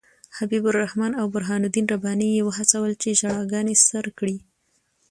حبیب 0.37 0.63
الرحمن 0.67 1.11
او 1.19 1.25
برهان 1.33 1.61
الدین 1.65 1.85
رباني 1.93 2.27
یې 2.35 2.41
وهڅول 2.45 2.91
چې 3.01 3.17
ژړاګانې 3.19 3.75
سر 3.87 4.05
کړي. 4.17 4.37